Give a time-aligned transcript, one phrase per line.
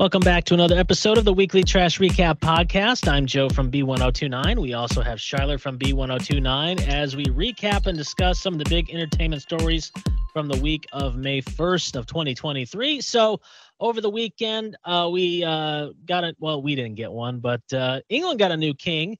[0.00, 3.06] Welcome back to another episode of the Weekly Trash Recap Podcast.
[3.06, 4.58] I'm Joe from B1029.
[4.58, 8.88] We also have Shyler from B1029 as we recap and discuss some of the big
[8.88, 9.92] entertainment stories
[10.32, 13.02] from the week of May 1st of 2023.
[13.02, 13.42] So
[13.78, 16.34] over the weekend, uh, we uh, got it.
[16.40, 19.18] Well, we didn't get one, but uh, England got a new king.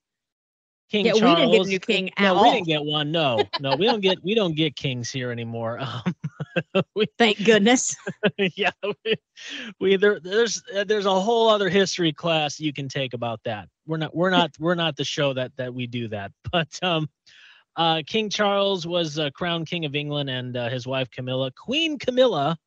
[0.91, 1.37] King yeah, Charles.
[1.37, 2.45] we didn't get a new king at no, all.
[2.45, 3.12] we didn't get one.
[3.12, 5.79] No, no, we don't get we don't get kings here anymore.
[6.07, 6.15] Um,
[6.95, 7.96] we, Thank goodness.
[8.57, 8.70] yeah,
[9.04, 9.14] we,
[9.79, 13.68] we there, there's there's a whole other history class you can take about that.
[13.86, 16.32] We're not we're not we're not the show that that we do that.
[16.53, 17.08] But um,
[17.76, 21.98] uh, King Charles was uh, crowned king of England, and uh, his wife Camilla, Queen
[21.98, 22.59] Camilla.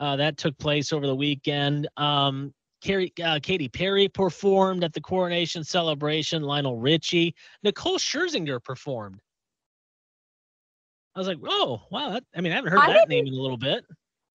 [0.00, 1.88] Uh, that took place over the weekend.
[1.96, 6.42] Um, Carrie, uh, Katy Perry performed at the coronation celebration.
[6.42, 7.34] Lionel Richie,
[7.64, 9.20] Nicole Scherzinger performed.
[11.14, 12.10] I was like, oh wow!
[12.10, 13.84] That, I mean, I haven't heard I that name in a little bit.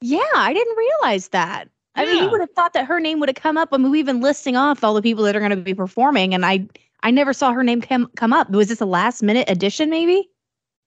[0.01, 1.69] Yeah, I didn't realize that.
[1.95, 3.69] I mean, you would have thought that her name would have come up.
[3.71, 6.33] I mean, we've been listing off all the people that are going to be performing,
[6.33, 6.67] and I
[7.03, 8.49] I never saw her name come come up.
[8.49, 10.27] Was this a last minute addition, maybe?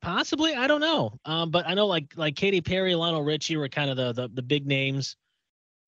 [0.02, 1.18] Possibly, I don't know.
[1.24, 4.28] Um, but I know like like Katy Perry, Lionel Richie were kind of the the,
[4.34, 5.16] the big names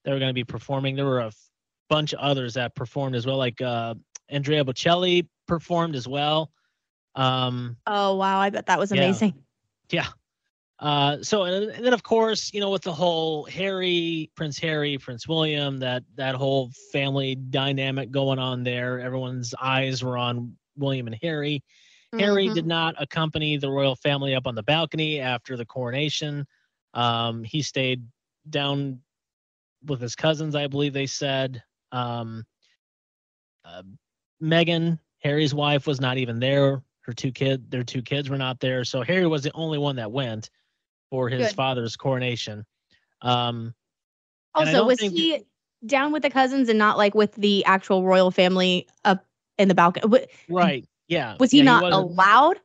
[0.04, 0.96] that were going to be performing.
[0.96, 1.50] There were a f-
[1.90, 3.94] bunch of others that performed as well, like uh,
[4.28, 6.50] Andrea Bocelli performed as well.
[7.14, 9.34] Um, Oh wow, I bet that was amazing.
[9.34, 9.42] yeah.
[10.80, 14.96] Uh, so and, and then of course you know with the whole Harry, Prince Harry,
[14.98, 19.00] Prince William, that that whole family dynamic going on there.
[19.00, 21.62] Everyone's eyes were on William and Harry.
[22.18, 22.54] Harry Mhm.
[22.54, 26.46] did not accompany the royal family up on the balcony after the coronation.
[26.94, 28.02] Um, he stayed
[28.48, 29.00] down
[29.84, 31.62] with his cousins, I believe they said.
[31.92, 32.44] Um,
[33.64, 33.82] uh,
[34.42, 36.82] Meghan, Harry's wife, was not even there.
[37.08, 38.84] Her two kid, their two kids were not there.
[38.84, 40.50] So Harry was the only one that went
[41.10, 41.56] for his Good.
[41.56, 42.66] father's coronation.
[43.22, 43.74] Um,
[44.54, 45.42] Also, was think- he
[45.86, 49.24] down with the cousins and not like with the actual royal family up
[49.56, 50.26] in the balcony?
[50.50, 50.86] Right.
[51.08, 51.36] Yeah.
[51.40, 52.60] Was he yeah, not wasn't- allowed?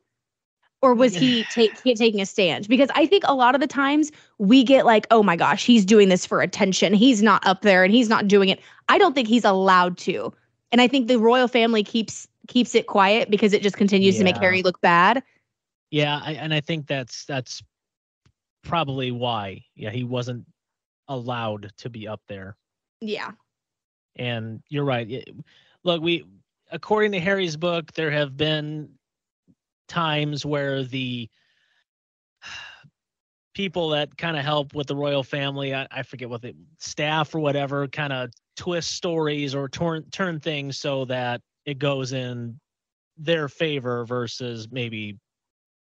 [0.81, 2.67] Or was he take, he taking a stand?
[2.67, 5.85] Because I think a lot of the times we get like, oh my gosh, he's
[5.85, 6.93] doing this for attention.
[6.93, 8.59] He's not up there and he's not doing it.
[8.89, 10.33] I don't think he's allowed to.
[10.73, 14.23] And I think the royal family keeps keeps it quiet because it just continues to
[14.23, 15.23] make Harry look bad.
[15.91, 17.61] Yeah, I, and I think that's that's
[18.63, 19.63] probably why.
[19.75, 20.45] Yeah, he wasn't
[21.07, 22.57] allowed to be up there.
[23.01, 23.31] Yeah.
[24.15, 25.09] And you're right.
[25.09, 25.35] It-
[25.83, 26.25] look, we
[26.71, 28.89] according to Harry's book, there have been
[29.87, 31.29] times where the
[33.53, 37.33] people that kind of help with the royal family, I, I forget what the staff
[37.35, 42.59] or whatever, kind of twist stories or turn turn things so that it goes in
[43.17, 45.17] their favor versus maybe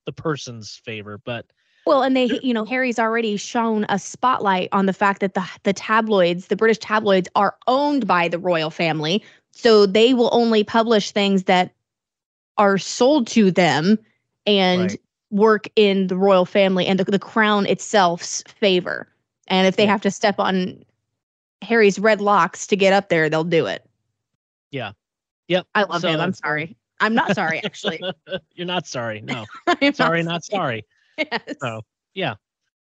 [0.07, 1.19] the person's favor.
[1.25, 1.47] But
[1.87, 5.45] Well, and they, you know, Harry's already shown a spotlight on the fact that the
[5.63, 9.23] the tabloids, the British tabloids, are owned by the royal family,
[9.53, 11.73] so they will only publish things that
[12.59, 13.99] are sold to them
[14.47, 15.01] and Right.
[15.31, 19.09] work in the royal family and the, the crown itself's favor.
[19.49, 19.91] And if they Yeah.
[19.91, 20.85] have to step on
[21.63, 23.85] Harry's red locks to get up there, they'll do it.
[25.49, 25.67] Yep.
[25.75, 26.21] I love So him.
[26.21, 26.77] I'm sorry.
[27.01, 28.01] I'm not sorry, actually.
[28.55, 29.21] You're not sorry.
[29.21, 29.45] No.
[29.95, 30.85] Sorry, not sorry.
[31.19, 31.57] Yes.
[31.61, 31.83] So
[32.15, 32.35] yeah.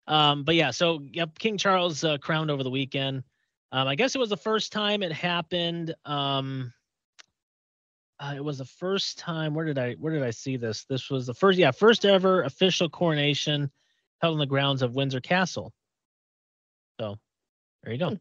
[0.07, 3.23] Um, but yeah, so yep, King Charles uh, crowned over the weekend.
[3.73, 5.95] Um, I guess it was the first time it happened.
[6.05, 6.73] Um,
[8.19, 9.55] uh, it was the first time.
[9.55, 10.85] Where did I where did I see this?
[10.85, 13.71] This was the first yeah first ever official coronation
[14.21, 15.73] held on the grounds of Windsor Castle.
[17.01, 17.17] So
[17.83, 18.19] there you go.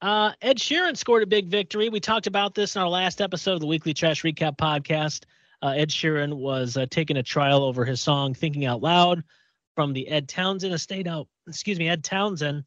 [0.00, 1.88] Uh, Ed Sheeran scored a big victory.
[1.88, 5.24] We talked about this in our last episode of the Weekly Trash Recap podcast.
[5.60, 9.24] Uh, Ed Sheeran was uh, taking a trial over his song "Thinking Out Loud"
[9.74, 11.08] from the Ed Townsend estate.
[11.08, 12.62] Out, excuse me, Ed Townsend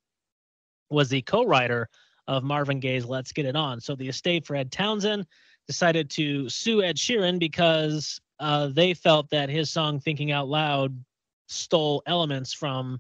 [0.89, 1.87] was the co-writer
[2.27, 5.25] of Marvin Gaye's "Let's Get It On." So the estate for Ed Townsend
[5.67, 11.01] decided to sue Ed Sheeran because uh, they felt that his song "Thinking Out Loud"
[11.47, 12.99] stole elements from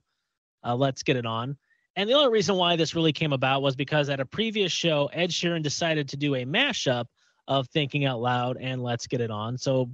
[0.63, 1.57] uh, "Let's Get It On."
[2.01, 5.07] And the only reason why this really came about was because at a previous show,
[5.13, 7.05] Ed Sheeran decided to do a mashup
[7.47, 9.55] of Thinking Out Loud and Let's Get It On.
[9.55, 9.91] So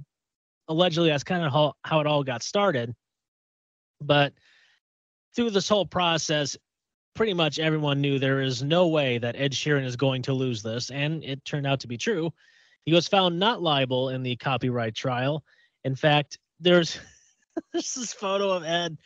[0.68, 2.94] allegedly, that's kind of how, how it all got started.
[4.00, 4.32] But
[5.36, 6.56] through this whole process,
[7.14, 10.62] pretty much everyone knew there is no way that Ed Sheeran is going to lose
[10.62, 10.90] this.
[10.90, 12.32] And it turned out to be true.
[12.86, 15.44] He was found not liable in the copyright trial.
[15.84, 16.98] In fact, there's,
[17.74, 18.96] there's this photo of Ed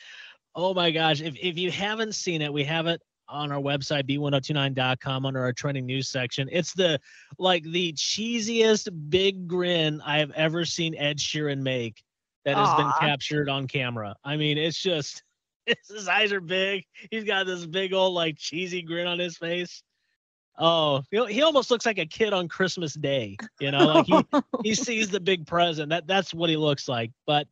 [0.54, 1.20] Oh my gosh.
[1.20, 5.52] If, if you haven't seen it, we have it on our website, b1029.com, under our
[5.52, 6.48] trending news section.
[6.52, 7.00] It's the
[7.38, 12.02] like the cheesiest big grin I have ever seen Ed Sheeran make
[12.44, 14.16] that has been captured on camera.
[14.24, 15.22] I mean, it's just
[15.66, 16.84] his eyes are big.
[17.10, 19.82] He's got this big old like cheesy grin on his face.
[20.58, 23.36] Oh, he, he almost looks like a kid on Christmas Day.
[23.58, 24.40] You know, like he
[24.70, 25.88] he sees the big present.
[25.90, 27.10] That that's what he looks like.
[27.26, 27.46] But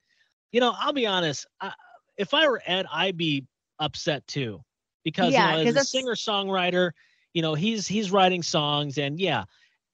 [0.53, 1.47] you know, I'll be honest.
[1.61, 1.73] I,
[2.21, 3.47] if I were Ed, I'd be
[3.79, 4.63] upset too,
[5.05, 6.93] because Yeah, you know, as a singer songwriter,
[7.35, 9.45] you know, he's he's writing songs, and yeah,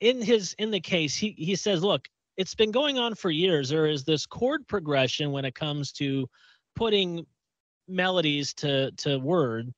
[0.01, 3.69] in his in the case, he he says, look, it's been going on for years.
[3.69, 6.29] There is this chord progression when it comes to
[6.75, 7.27] putting
[7.89, 9.73] melodies to to word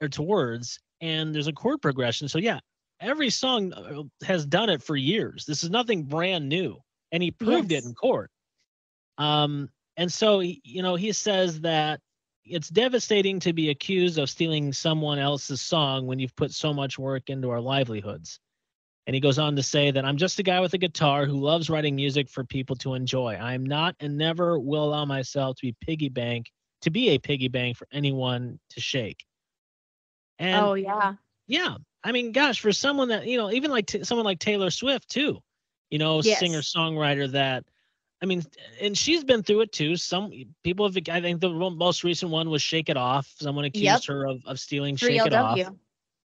[0.00, 2.28] or to words and there's a chord progression.
[2.28, 2.60] So yeah
[3.00, 5.44] every song uh, has done it for years.
[5.44, 6.78] This is nothing brand new
[7.12, 8.30] and he proved it in court.
[9.18, 12.00] Um and so you know he says that
[12.44, 16.98] it's devastating to be accused of stealing someone else's song when you've put so much
[16.98, 18.40] work into our livelihoods
[19.06, 21.36] and he goes on to say that I'm just a guy with a guitar who
[21.38, 23.34] loves writing music for people to enjoy.
[23.34, 26.50] I am not and never will allow myself to be piggy bank
[26.82, 29.24] to be a piggy bank for anyone to shake.
[30.38, 31.14] And oh yeah.
[31.46, 34.70] yeah, I mean, gosh, for someone that you know, even like t- someone like Taylor
[34.70, 35.38] Swift too,
[35.90, 36.38] you know, Yes.
[36.38, 37.64] singer songwriter that.
[38.22, 38.42] I mean,
[38.80, 39.96] and she's been through it too.
[39.96, 40.32] Some
[40.62, 40.96] people have.
[41.10, 44.04] I think the most recent one was "Shake It Off." Someone accused Yep.
[44.06, 45.58] her of, of stealing Three "Shake It Off."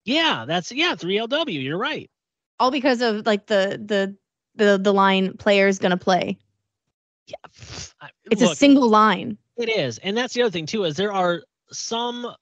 [0.04, 1.62] Yeah, that's yeah, three LW.
[1.62, 2.10] You're right.
[2.58, 4.16] All because of like the the
[4.54, 6.38] the the line player's gonna play.
[7.26, 7.36] Yeah,
[8.30, 9.36] It's a single line.
[9.56, 10.84] It is, and that's the other thing too.
[10.84, 11.42] Is there are
[11.72, 12.32] some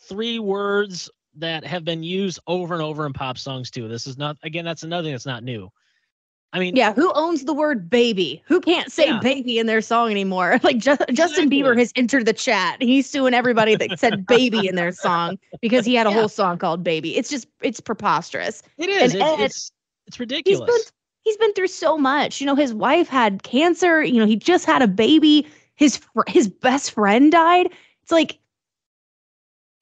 [0.00, 3.88] three words that have been used over and over in pop songs too.
[3.88, 4.64] This is not again.
[4.64, 5.70] That's another thing that's not new.
[6.54, 8.42] I mean, Yeah, who owns the word baby?
[8.46, 9.18] Who can't say Yeah.
[9.20, 10.58] baby in their song anymore?
[10.62, 12.80] Like Ju- Justin Bieber has entered the chat.
[12.80, 16.16] He's suing everybody that said baby in their song because he had a Yeah.
[16.16, 17.16] whole song called baby.
[17.16, 18.62] It's just it's preposterous.
[18.78, 19.12] it is.
[19.14, 19.72] and It's, Ed- it's
[20.06, 20.70] it's He's ridiculous.
[20.70, 20.80] been
[21.22, 22.40] he's been through so much.
[22.40, 25.46] You know, his wife had cancer, you know, he just had a baby.
[25.74, 27.66] His fr- his best friend died.
[28.04, 28.38] It's like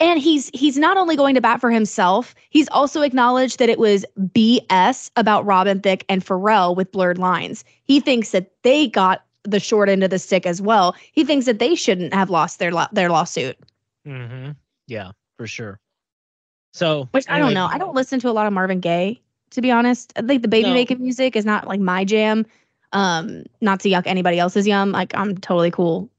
[0.02, 3.78] and he's he's not only going to bat for himself, he's also acknowledged that it
[3.78, 7.64] was BS about Robin Thicke and Pharrell with blurred lines.
[7.84, 10.94] He thinks that they got the short end of the stick as well.
[11.12, 13.56] He thinks that they shouldn't have lost their law their lawsuit.
[14.04, 14.50] hmm
[14.88, 15.78] Yeah, for sure.
[16.74, 17.66] So, Which I don't know.
[17.70, 19.20] I don't listen to a lot of Marvin Gaye,
[19.50, 20.12] to be honest.
[20.16, 20.74] I think the baby No.
[20.74, 22.46] making music is not like my jam.
[22.94, 24.90] Um, not to yuck anybody else's yum.
[24.92, 26.10] Like I'm totally cool.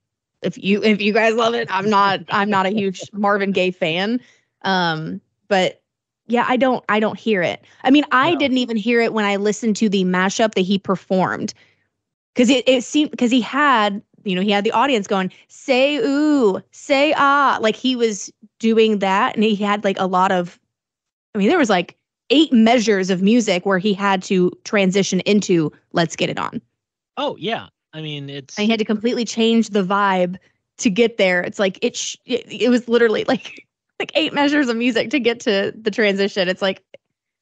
[0.44, 3.72] If you if you guys love it, I'm not I'm not a huge Marvin Gaye
[3.72, 4.20] fan.
[4.64, 5.82] Um, but
[6.28, 7.64] yeah, I don't I don't hear it.
[7.84, 8.36] I mean, I No.
[8.36, 11.54] didn't even hear it when I listened to the mashup that he performed.
[12.36, 15.98] Cause it, it seemed because he had, you know, he had the audience going, say
[15.98, 17.58] ooh, say ah.
[17.62, 20.60] Like he was doing that and he had like a lot of
[21.36, 21.98] I mean, there was like
[22.30, 26.62] eight measures of music where he had to transition into let's get it on.
[27.18, 30.38] Oh yeah, I mean it's I had to completely change the vibe
[30.80, 31.42] to get there.
[31.42, 33.66] It's like it sh- it, it was literally like
[34.00, 36.48] like eight measures of music to get to the transition.
[36.50, 36.84] It's like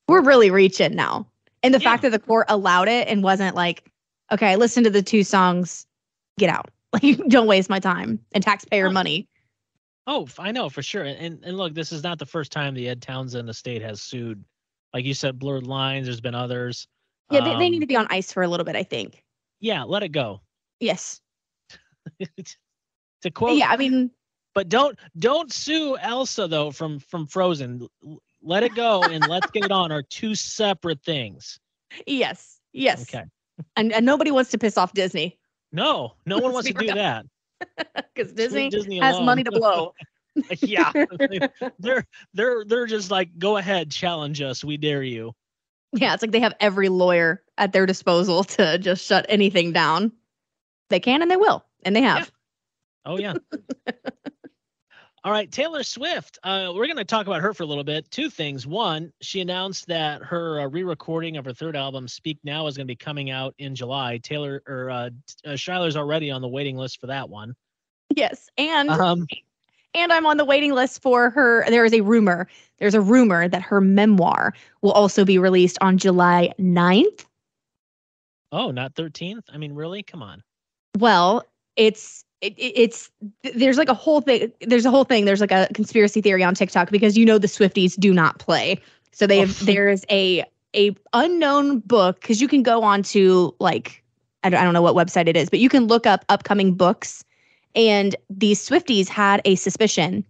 [0.07, 1.27] we're really reaching now.
[1.63, 1.89] And the Yeah.
[1.91, 3.89] fact that the court allowed it and wasn't like,
[4.31, 5.85] okay, listen to the two songs,
[6.37, 6.69] get out.
[6.93, 8.91] Like don't waste my time and taxpayer Oh.
[8.91, 9.25] money.
[10.07, 11.03] Oh, I know for sure.
[11.05, 14.43] And and look, this is not the first time the Ed Townsend estate has sued.
[14.93, 16.07] Like you said, blurred lines.
[16.07, 16.89] There's been others.
[17.29, 19.23] Yeah, they, they Um, need to be on ice for a little bit, I think.
[19.61, 20.41] Yeah, let it go.
[20.79, 21.21] Yes.
[23.21, 24.11] to quote, yeah, I mean,
[24.53, 27.87] but don't don't sue Elsa though from from Frozen.
[28.41, 31.59] Let it go and let's get it on are two separate things.
[32.05, 32.59] yes.
[32.73, 33.03] Yes.
[33.03, 33.23] Okay.
[33.75, 35.37] And, and nobody wants to piss off Disney
[35.71, 37.25] No, no one wants to do that.
[38.15, 39.93] because Disney, Disney has money to blow.
[40.61, 40.91] yeah,
[41.77, 45.33] they're they're they're just like go ahead, challenge us, we dare you.
[45.93, 50.11] Yeah, it's like they have every lawyer at their disposal to just shut anything down.
[50.89, 52.31] They can and they will, and they have.
[53.05, 53.35] Oh yeah.
[55.23, 56.39] All right, Taylor Swift.
[56.43, 58.09] Uh, we're going to talk about her for a little bit.
[58.09, 58.65] Two things.
[58.65, 62.87] One, she announced that her uh, re-recording of her third album, "Speak Now," is going
[62.87, 64.17] to be coming out in July.
[64.17, 65.09] Taylor or uh,
[65.45, 67.55] uh, Shyler's already on the waiting list for that one.
[68.15, 69.27] Yes, and Um,
[69.93, 71.65] and I'm on the waiting list for her.
[71.69, 72.47] There is a rumor.
[72.79, 77.25] There's a rumor that her memoir will also be released on July 9th.
[78.51, 79.45] oh, not thirteenth.
[79.51, 80.03] I mean, really?
[80.03, 80.43] Come on.
[80.97, 81.43] Well,
[81.75, 83.11] it's it, it- it's
[83.55, 84.51] there's like a whole thing.
[84.61, 85.25] There's a whole thing.
[85.25, 88.79] There's like a conspiracy theory on TikTok because you know the Swifties do not play.
[89.11, 90.43] So they have there is a
[90.75, 94.03] a unknown book because you can go on to like
[94.43, 96.73] I don't, I don't know what website it is, but you can look up upcoming
[96.73, 97.23] books.
[97.75, 100.25] And these Swifties had a suspicion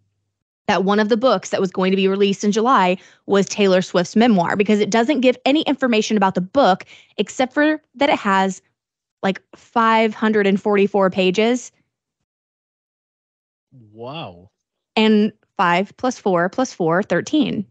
[0.68, 3.82] that one of the books that was going to be released in July was Taylor
[3.82, 6.86] Swift's memoir because it doesn't give any information about the book
[7.18, 8.62] except for that it has
[9.24, 11.72] like 544 pages
[13.92, 14.50] Wow.
[14.96, 17.66] and 5 plus 4 plus 4 13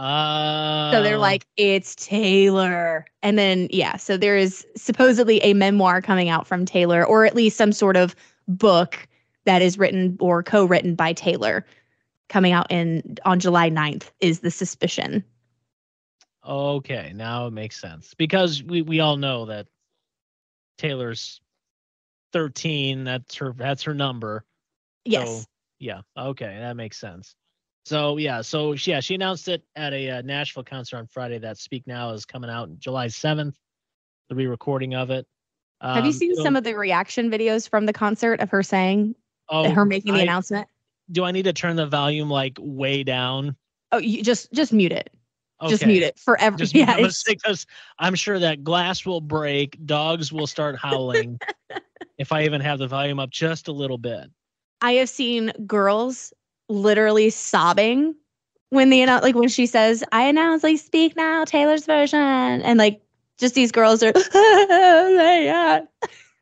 [0.00, 3.04] Uh, So they're like, it's Taylor.
[3.22, 7.34] And then, yeah, so there is supposedly a memoir coming out from Taylor, or at
[7.36, 8.16] least some sort of
[8.48, 9.06] book
[9.44, 11.66] that is written or co written by Taylor
[12.30, 15.22] coming out in on July 9th, is the suspicion.
[16.48, 19.66] okay, now it makes sense because we we all know that
[20.78, 21.42] Taylor's
[22.32, 23.04] 13.
[23.04, 23.52] That's her.
[23.52, 24.44] That's her number.
[25.04, 25.28] Yes.
[25.28, 25.44] So,
[25.78, 26.00] yeah.
[26.16, 27.34] Okay, that makes sense.
[27.84, 31.38] So yeah, so she- yeah, she announced it at a uh, Nashville concert on Friday.
[31.38, 33.54] That Speak Now is coming out July 7th.
[34.28, 35.26] The re-recording of it.
[35.80, 38.62] Have you Um, seen so- some of the reaction videos from the concert of her
[38.62, 39.14] saying,
[39.48, 40.68] oh, her making the I- announcement?
[41.10, 43.56] Do I need to turn the volume like way down?
[43.90, 45.10] Oh, you just just mute it.
[45.68, 46.56] Just mute it forever.
[46.56, 46.96] Just yeah,
[47.26, 47.66] because
[47.98, 51.38] I'm sure that glass will break, dogs will start howling
[52.18, 54.30] if I even have the volume up just a little bit.
[54.80, 56.32] I have seen girls
[56.70, 58.14] literally sobbing
[58.70, 62.18] when the like when she says, I announce like speak now, Taylor's version.
[62.20, 63.02] And like
[63.38, 64.12] just these girls are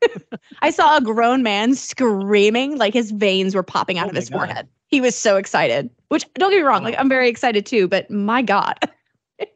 [0.61, 4.29] I saw a grown man screaming, like his veins were popping out Oh of his
[4.29, 4.37] God.
[4.37, 4.67] forehead.
[4.87, 5.89] He was so excited.
[6.09, 8.77] Which don't get me wrong, like I'm very excited too, but my God.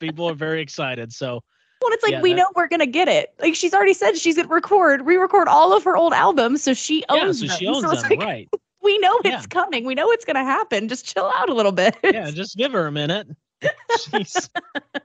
[0.00, 1.12] People are very excited.
[1.12, 1.40] So
[1.82, 3.32] Well, it's like Yeah, we that- know we're gonna get it.
[3.40, 7.04] Like she's already said she's gonna record, re-record all of her old albums, so she
[7.08, 7.58] owns yeah, so them.
[7.58, 8.48] she owns So them, like, right?
[8.82, 9.38] We know Yeah.
[9.38, 9.84] it's coming.
[9.84, 10.88] We know it's gonna happen.
[10.88, 11.96] Just chill out a little bit.
[12.04, 13.28] Yeah, just give her a minute.
[13.92, 14.48] Jeez.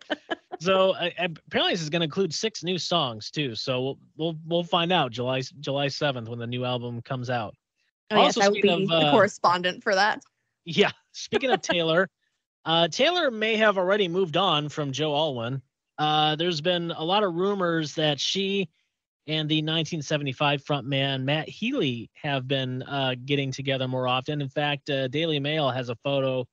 [0.60, 3.56] so uh, apparently this is going to include six new songs too.
[3.56, 7.56] So we'll we'll we'll find out July July seventh when the new album comes out.
[8.12, 10.22] Oh, yes, Also, I will be of, the uh, correspondent for that.
[10.64, 10.92] Yeah.
[11.14, 12.10] Speaking of Taylor,
[12.66, 15.62] uh, Taylor may have already moved on from Joe Alwyn.
[15.98, 18.70] Uh, there's been a lot of rumors that she
[19.28, 24.42] and the 1975 frontman Matt Healy have been uh, getting together more often.
[24.42, 26.46] In fact, uh, Daily Mail has a photo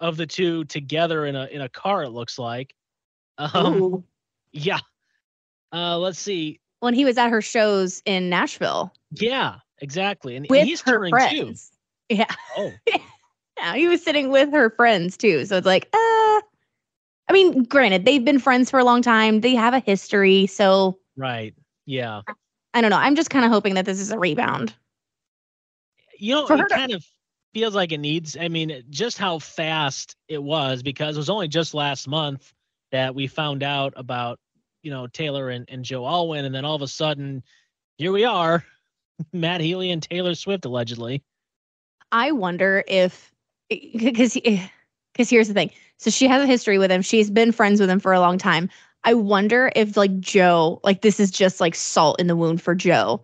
[0.00, 2.02] of the two together in a in a car.
[2.02, 2.74] It looks like.
[3.38, 4.04] Um, Ooh.
[4.52, 4.80] yeah.
[5.72, 6.60] Uh, let's see.
[6.80, 10.36] When he was at her shows in Nashville Yeah, exactly.
[10.36, 11.16] And, and with he's her touring too.
[11.16, 11.72] friends.
[12.08, 12.26] Yeah.
[12.56, 12.72] Oh,
[13.58, 15.44] Yeah, he was sitting with her friends too.
[15.44, 16.40] So it's like, uh
[17.28, 19.40] I mean, granted, they've been friends for a long time.
[19.40, 20.46] They have a history.
[20.46, 21.54] So right.
[21.86, 22.22] Yeah.
[22.74, 22.96] I don't know.
[22.98, 24.74] I'm just kind of hoping that this is a rebound.
[26.18, 27.04] you know, For it her to- kind of
[27.54, 28.36] feels like it needs.
[28.40, 32.52] I mean, just how fast it was because it was only just last month
[32.92, 34.38] that we found out about,
[34.82, 37.42] you know, Taylor and, and Joe Alwyn, and then all of a sudden,
[37.98, 38.64] here we are,
[39.32, 41.22] Matt Healy and Taylor Swift allegedly.
[42.10, 43.32] I wonder if
[43.70, 44.66] eh, eh, because because
[45.18, 45.70] eh, here's the thing.
[45.98, 47.02] So she has a history with him.
[47.02, 48.68] She's been friends with him for a long time.
[49.04, 52.74] I wonder if like Joe, like this is just like salt in the wound for
[52.74, 53.22] Joe.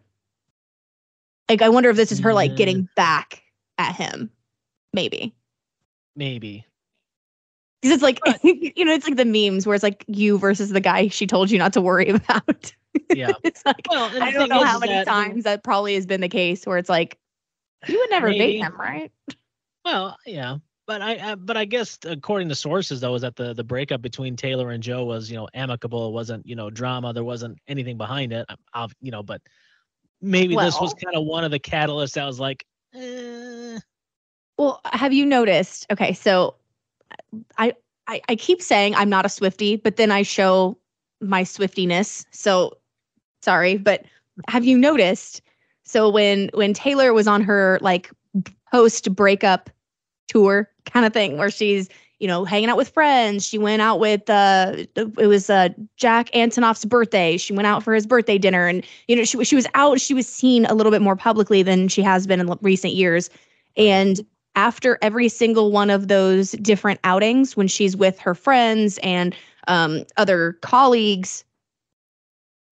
[1.49, 2.57] Like I wonder if this is her like Mm.
[2.57, 3.43] getting back
[3.79, 4.31] at him.
[4.93, 5.35] Maybe.
[6.17, 6.67] Maybe.
[7.81, 10.81] Because it's like you know, it's like the memes where it's like you versus the
[10.81, 12.73] guy she told you not to worry about.
[13.15, 13.33] Yeah.
[13.45, 16.29] it's like Well, I don't know how many that- times that probably has been the
[16.29, 17.19] case where it's like
[17.87, 18.39] you would never Maybe.
[18.41, 19.13] date him, right?
[19.85, 20.57] Well, yeah.
[20.89, 24.01] But I, I, but I guess according to sources though, is that the the breakup
[24.01, 26.09] between Taylor and Joe was you know amicable.
[26.09, 27.13] It wasn't you know drama.
[27.13, 28.47] There wasn't anything behind it.
[28.73, 29.43] i you know, but
[30.23, 32.65] maybe this was kind of one of the catalysts I was like,
[32.95, 33.79] eh,
[34.57, 35.87] Well, have you noticed?
[35.93, 36.55] Okay, so
[37.59, 37.75] I,
[38.07, 40.79] I I keep saying I'm not a Swifty, but then I show
[41.21, 42.25] my Swiftiness.
[42.31, 42.79] So
[43.43, 44.07] sorry, but
[44.49, 45.43] have you noticed?
[45.85, 48.11] So when when Taylor was on her like
[48.73, 49.69] post breakup
[50.29, 54.01] tour kind of thing, where she's you know hanging out with friends, she went out
[54.01, 57.37] with uh it was uh Jack Antonoff's birthday.
[57.37, 60.01] She went out for his birthday dinner, and you know she she was out.
[60.01, 63.31] She was seen a little bit more publicly than she has been in recent years,
[63.77, 64.21] and
[64.57, 69.35] after every single one of those different outings, when she's with her friends and
[69.69, 71.45] um, other colleagues,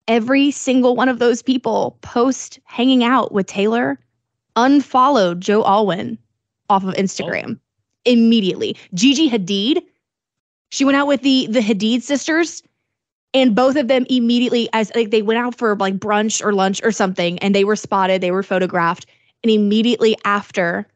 [0.07, 3.99] every single one of those people post hanging out with Taylor
[4.55, 6.17] unfollowed Joe Alwyn
[6.69, 7.59] off of Instagram
[8.05, 8.75] immediately.
[8.93, 9.83] Gigi Hadid,
[10.69, 12.63] she went out with the the Hadid sisters
[13.33, 16.81] and both of them immediately as like they went out for like brunch or lunch
[16.83, 19.05] or something and they were spotted, they were photographed
[19.43, 20.87] and immediately after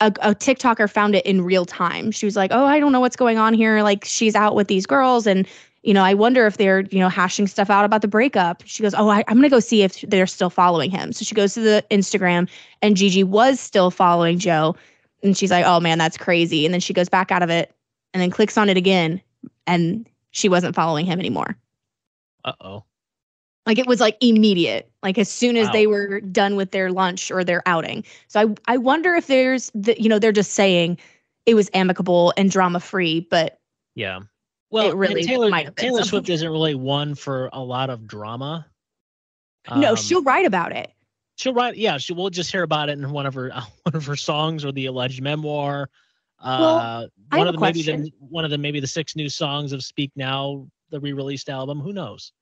[0.00, 2.10] a, a TikToker found it in real time.
[2.10, 3.82] She was like, "Oh, I don't know what's going on here.
[3.82, 5.46] Like she's out with these girls, and
[5.82, 8.82] you know, I wonder if they're you know hashing stuff out about the breakup." She
[8.82, 11.54] goes, "Oh, I, I'm gonna go see if they're still following him." So she goes
[11.54, 12.48] to the Instagram,
[12.82, 14.76] and Gigi was still following Joe,
[15.22, 17.74] and she's like, "Oh man, that's crazy." And then she goes back out of it,
[18.14, 19.20] and then clicks on it again,
[19.66, 21.56] and she wasn't following him anymore.
[22.44, 22.84] uh oh.
[23.66, 25.72] Like it was like immediate, like as soon as Wow.
[25.72, 28.04] they were done with their lunch or their outing.
[28.28, 30.98] So I I wonder if there's the you know they're just saying
[31.46, 33.58] it was amicable and drama free, but
[33.96, 34.20] Yeah.
[34.70, 36.02] Well, and really Taylor, might have been Taylor.
[36.04, 38.66] Swift isn't really one for a lot of drama.
[39.74, 40.92] no, Um, she'll write about it.
[41.36, 41.76] She'll write.
[41.76, 43.50] Yeah, she we'll just hear about it in one of her
[43.82, 45.88] one of her songs or the alleged memoir.
[46.42, 49.72] Uh, I one of the maybe the one of the maybe the six new songs
[49.72, 51.80] of Speak Now, the re-released album.
[51.80, 52.32] Who knows?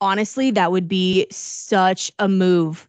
[0.00, 2.88] Honestly, that would be such a move.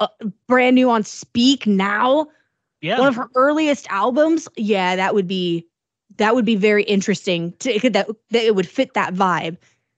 [0.00, 0.08] Uh,
[0.46, 2.28] brand new on Speak Now,
[2.80, 4.48] Yeah, one of her earliest albums.
[4.56, 5.66] Yeah, that would be
[6.16, 7.52] that would be very interesting.
[7.60, 9.56] To, that that it would fit that vibe.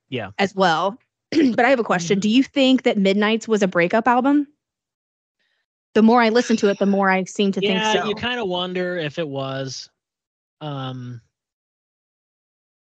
[0.09, 0.31] Yeah.
[0.39, 0.99] as well.
[1.31, 2.21] but I have a question.
[2.21, 4.47] Do you think that Midnights was a breakup album?
[5.95, 7.93] The more I listen to it, the more I seem to yeah.
[7.93, 8.09] think so.
[8.09, 9.89] You kind of wonder if it was.
[10.61, 11.21] Um,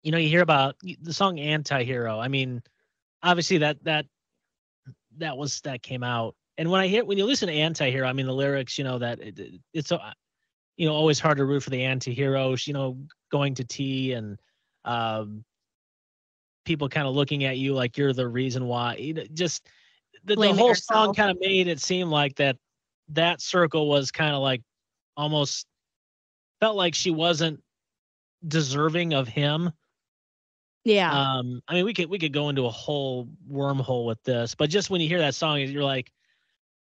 [0.02, 2.62] you know, you hear about the song "Anti-Hero." I mean,
[3.23, 4.07] obviously that that
[5.19, 8.12] that was that came out, and when I hear when you listen to "Anti-Hero," I
[8.12, 8.78] mean the lyrics.
[8.78, 10.00] You know that it, it- it's so,
[10.76, 12.66] you know always hard to root for the anti-heroes.
[12.66, 12.99] You know,
[13.31, 14.38] going to tea and
[14.85, 15.45] um,
[16.64, 18.97] people kind of looking at you like you're the reason why.
[18.97, 19.69] You know, just
[20.25, 22.57] the, the whole song kind of made it seem like that
[23.11, 24.62] that circle was kind of like
[25.16, 25.66] almost
[26.61, 27.62] felt like she wasn't
[28.47, 29.71] deserving of him.
[30.85, 31.12] yeah.
[31.12, 34.71] Um, I mean, we could we could go into a whole wormhole with this, but
[34.71, 36.11] just when you hear that song, you're like,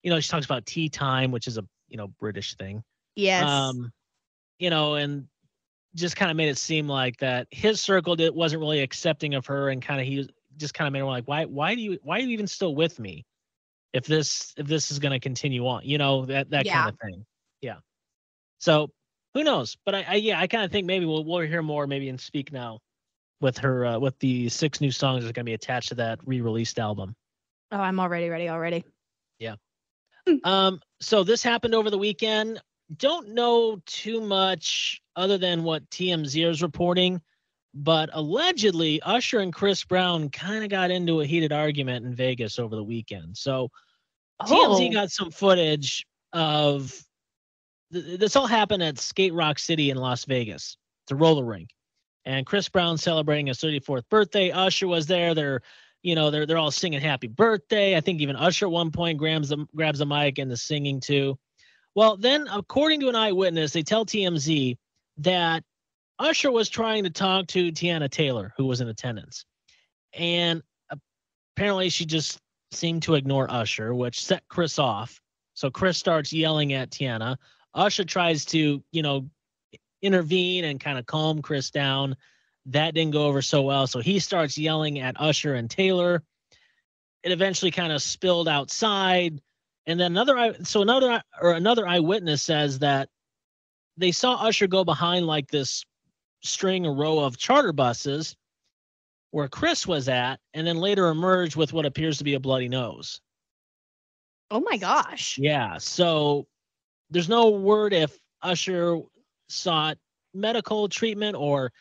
[0.02, 2.82] you know, she talks about tea time, which is a you know British thing.
[3.16, 3.48] yes.
[3.48, 3.92] Um,
[4.58, 5.26] you know, and
[5.94, 9.46] just kind of made it seem like that his circle did, wasn't really accepting of
[9.46, 11.98] her, and kind of he just kind of made her like, why why do you
[12.02, 13.24] why are you even still with me?
[13.92, 16.84] If this if this is going to continue on, you know that that Yeah.
[16.84, 17.26] kind of thing.
[17.60, 17.76] Yeah.
[18.58, 18.90] So
[19.34, 19.76] who knows?
[19.84, 22.18] But I, I yeah, I kind of think maybe we'll we'll hear more maybe in
[22.18, 22.78] Speak Now
[23.40, 25.94] with her uh, with the six new songs that are going to be attached to
[25.96, 27.14] that re-released album.
[27.72, 28.84] oh, I'm already ready already.
[29.38, 29.56] Yeah
[30.44, 32.60] um, so this happened over the weekend.
[32.96, 37.20] Don't know too much other than what TMZ is reporting,
[37.74, 42.58] but allegedly Usher and Chris Brown kind of got into a heated argument in Vegas
[42.58, 43.36] over the weekend.
[43.36, 43.70] So
[44.42, 44.92] TMZ Oh.
[44.92, 46.92] got some footage of
[47.92, 50.76] th- this all happened at Skate Rock City in Las Vegas.
[51.04, 51.70] It's a roller rink.
[52.24, 54.50] And Chris Brown celebrating his 34th birthday.
[54.50, 55.34] Usher was there.
[55.34, 55.62] They're,
[56.02, 57.96] you know, they're they're all singing happy birthday.
[57.96, 61.00] I think even Usher at one point grabs the grabs the mic and is singing
[61.00, 61.38] too.
[61.94, 64.76] Well, then according to an eyewitness, they tell TMZ
[65.18, 65.64] that
[66.20, 69.46] Usher was trying to talk to Teyana Taylor, who was in attendance.
[70.12, 70.62] And
[71.56, 72.38] apparently she just
[72.72, 75.20] seemed to ignore Usher, which set Chris off.
[75.54, 77.36] So Chris starts yelling at Teyana.
[77.74, 79.30] Usher tries to, you know,
[80.02, 82.16] intervene and kind of calm Chris down.
[82.66, 83.86] That didn't go over so well.
[83.86, 86.22] So he starts yelling at Usher and Taylor.
[87.22, 89.40] It eventually kind of spilled outside.
[89.86, 93.08] And then another so another or another eyewitness says that
[93.96, 95.84] they saw Usher go behind like this
[96.42, 98.36] string a row of charter buses
[99.32, 102.68] where Chris was at, and then later emerged with what appears to be a bloody
[102.68, 103.20] nose.
[104.50, 105.38] Oh my gosh.
[105.38, 105.78] Yeah.
[105.78, 106.46] So
[107.10, 108.98] there's no word if Usher
[109.48, 109.98] sought
[110.34, 111.72] medical treatment or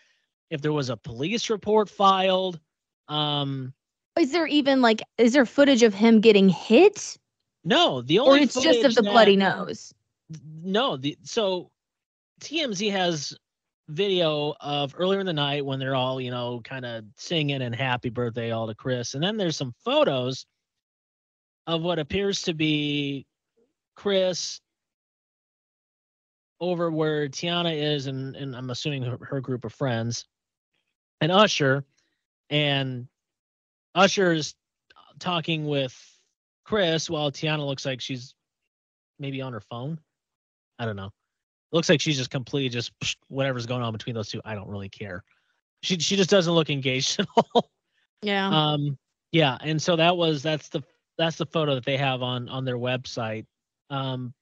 [0.51, 2.59] if there was a police report filed.
[3.07, 3.73] Um,
[4.19, 7.17] Is there even like is there footage of him getting hit?
[7.63, 9.93] no, the Or only it's just of the that- bloody nose?
[10.61, 11.71] No, the so
[12.41, 13.35] TMZ has
[13.89, 17.75] video of earlier in the night when they're all, you know, kind of singing and
[17.75, 19.15] happy birthday all to Chris.
[19.15, 20.45] And then there's some photos
[21.67, 23.25] of what appears to be
[23.95, 24.61] Chris
[26.59, 30.25] over where Teyana is and, and I'm assuming her, her group of friends
[31.21, 31.83] and Usher
[32.49, 33.07] and
[33.95, 34.55] Usher's
[35.19, 35.95] talking with
[36.63, 38.35] Chris while Teyana looks like she's
[39.19, 39.99] maybe on her phone.
[40.77, 41.11] I don't know.
[41.71, 42.91] Looks like she's just completely just
[43.27, 44.41] whatever's going on between those two.
[44.43, 45.23] I don't really care.
[45.83, 47.69] She she just doesn't look engaged at all.
[48.21, 48.49] Yeah.
[48.49, 48.97] Um,
[49.31, 50.81] yeah, and so that was that's the
[51.17, 53.45] that's the photo that they have on on their website.
[53.89, 54.33] Um,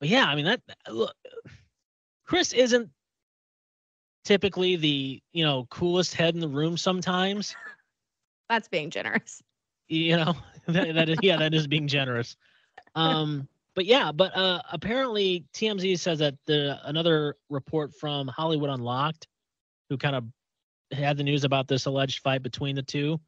[0.00, 1.14] but yeah, I mean that look,
[2.26, 2.90] Chris isn't
[4.24, 6.76] typically the you know coolest head in the room.
[6.76, 7.56] Sometimes
[8.48, 9.42] That's being generous.
[9.88, 10.34] you know
[10.66, 12.36] that, that is yeah that is being generous
[12.94, 19.28] um but yeah but uh apparently tmz says that the another report from hollywood unlocked
[19.88, 20.24] who kind of
[20.92, 23.20] had the news about this alleged fight between the two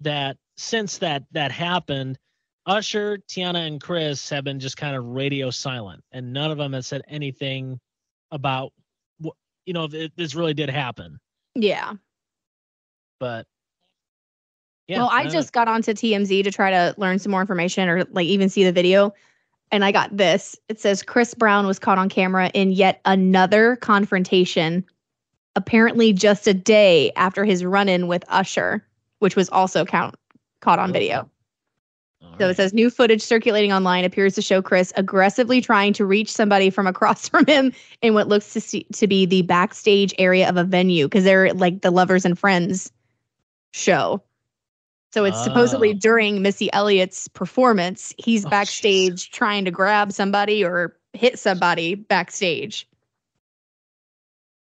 [0.00, 2.18] that since that that happened
[2.66, 6.72] usher teyana and chris have been just kind of radio silent and none of them
[6.74, 7.80] have said anything
[8.30, 8.72] about
[9.18, 11.18] what you know if it, this really did happen
[11.54, 11.94] Yeah.
[13.18, 13.46] but
[14.88, 15.30] yeah well, I know.
[15.30, 18.64] just got onto TMZ to try to learn some more information or like even see
[18.64, 19.14] the video.
[19.72, 20.54] And I got this.
[20.68, 24.84] It says Chris Brown was caught on camera in yet another confrontation,
[25.56, 28.86] apparently just a day after his run in with Usher,
[29.20, 30.14] which was also count,
[30.60, 31.28] caught on video.
[32.22, 32.26] Oh.
[32.26, 36.04] All So it says new footage circulating online appears to show Chris aggressively trying to
[36.04, 40.14] reach somebody from across from him in what looks to see, to be the backstage
[40.18, 42.92] area of a venue because they're like the lovers and friends
[43.72, 44.22] show.
[45.12, 45.94] So it's supposedly Oh.
[45.94, 52.88] during Missy Elliott's performance, he's Oh, backstage trying to grab somebody or hit somebody backstage.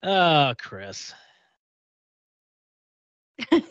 [0.02, 1.12] Oh, Chris.
[3.52, 3.64] I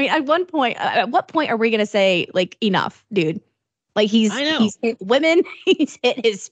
[0.00, 3.40] mean, at one point, uh, at what point are we gonna say like enough, dude?
[3.94, 6.50] Like he's I he's hit women, he's hit his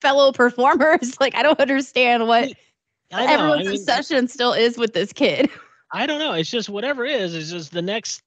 [0.00, 1.16] fellow performers.
[1.20, 2.44] Like I don't understand what
[3.12, 3.32] I know.
[3.32, 5.50] I everyone's mean, obsession still is with this kid.
[5.92, 6.32] I don't know.
[6.34, 7.34] It's just whatever it is.
[7.34, 8.22] It's just the next.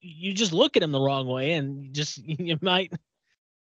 [0.00, 2.92] You just look at him the wrong way, and just you might,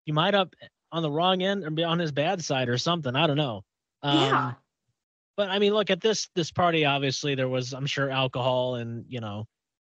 [0.05, 0.53] you might up
[0.91, 3.15] on the wrong end or be on his bad side or something.
[3.15, 3.63] I don't know.
[4.03, 4.51] Um, Yeah.
[5.37, 6.85] But I mean, look at this this party.
[6.85, 9.47] Obviously, there was I'm sure alcohol and you know,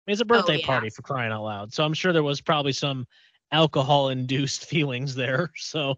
[0.06, 0.66] it's a birthday Oh, yeah.
[0.66, 1.74] party for crying out loud.
[1.74, 3.08] So I'm sure there was probably some
[3.52, 5.50] alcohol induced feelings there.
[5.56, 5.96] So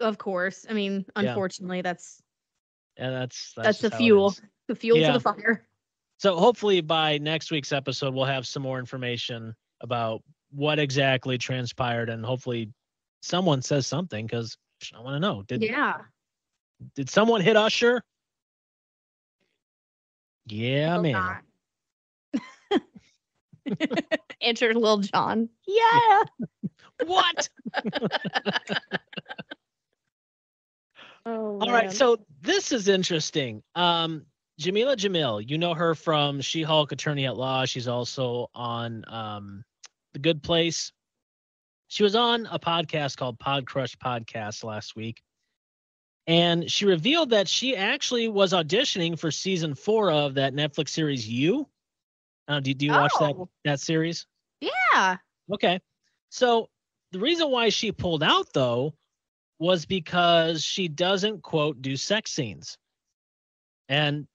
[0.00, 0.64] Of course.
[0.68, 1.28] I mean, Yeah.
[1.28, 2.22] unfortunately, that's
[2.96, 4.34] yeah, that's that's, the how it fuel.
[4.68, 5.08] The fuel Yeah.
[5.08, 5.68] to the fire.
[6.20, 12.10] So hopefully by next week's episode, we'll have some more information about what exactly transpired,
[12.10, 12.68] and hopefully
[13.22, 14.58] someone says something because
[14.94, 15.44] I want to know.
[15.48, 15.96] Did yeah.
[16.94, 18.02] did someone hit Usher?
[20.44, 21.38] Yeah, Hope man.
[24.42, 25.48] Enter Lil Jon.
[25.66, 26.22] Yeah.
[27.06, 27.48] What?
[31.26, 33.62] Oh, All right, so this is interesting.
[33.74, 34.24] Um,
[34.60, 37.64] Jameela Jamil, you know her from She-Hulk Attorney at Law.
[37.64, 39.64] She's also on um,
[40.12, 40.92] The Good Place.
[41.88, 45.22] She was on a podcast called Pod Crush Podcast last week.
[46.26, 51.26] And she revealed that she actually was auditioning for season four of that Netflix series
[51.26, 51.66] You.
[52.46, 53.48] Uh, do, do you watch that Oh.
[53.64, 54.26] that series?
[54.60, 55.16] yeah.
[55.52, 55.80] Okay.
[56.28, 56.68] So
[57.12, 58.94] the reason why she pulled out though
[59.58, 62.76] was because she doesn't quote do sex scenes.
[63.88, 64.28] And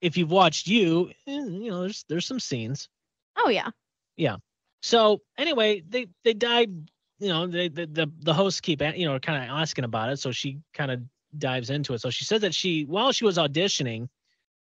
[0.00, 2.88] if you've watched you, eh, you know, there's there's some scenes.
[3.36, 3.70] Oh yeah.
[4.16, 4.36] Yeah.
[4.80, 6.70] So anyway, they they dive,
[7.18, 10.18] you know, they the the, the hosts keep you know kind of asking about it,
[10.18, 11.00] so she kind of
[11.36, 12.00] dives into it.
[12.00, 14.08] So she said that she while she was auditioning,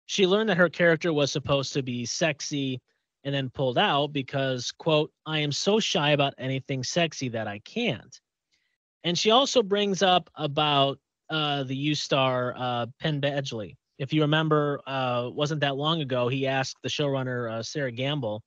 [0.07, 2.81] she learned that her character was supposed to be sexy
[3.25, 7.59] and then pulled out because quote, I am so shy about anything sexy that I
[7.61, 8.19] can't.
[9.05, 10.99] And she also brings up about
[11.31, 13.77] uh the You star uh Penn Badgley.
[13.99, 18.43] If you remember, uh wasn't that long ago, he asked the showrunner uh, Sera Gamble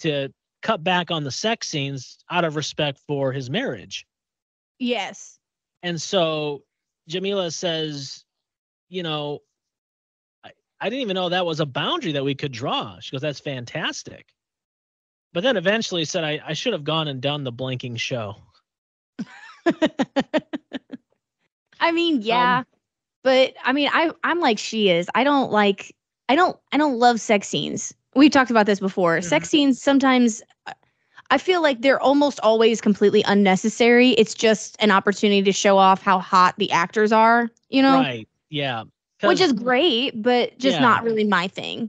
[0.00, 4.06] to cut back on the sex scenes out of respect for his marriage.
[4.78, 5.38] Yes.
[5.82, 6.62] And so
[7.08, 8.24] Jameela says,
[8.88, 9.40] you know,
[10.42, 12.98] I, I didn't even know that was a boundary that we could draw.
[13.00, 14.26] She goes, that's fantastic.
[15.34, 18.36] But then eventually said, I, I should have gone and done the blinking show.
[21.80, 22.58] I mean, yeah.
[22.58, 22.66] Um,
[23.24, 25.08] but I mean, I I'm like she is.
[25.16, 25.96] I don't like
[26.28, 27.92] I don't I don't love sex scenes.
[28.14, 29.20] We've talked about this before.
[29.22, 29.50] Sex mm-hmm.
[29.50, 30.42] scenes sometimes
[31.30, 34.10] I feel like they're almost always completely unnecessary.
[34.10, 37.96] It's just an opportunity to show off how hot the actors are, you know?
[37.98, 38.28] Right.
[38.50, 38.84] Yeah.
[39.22, 40.82] Which is great, but just Yeah.
[40.82, 41.88] not really my thing.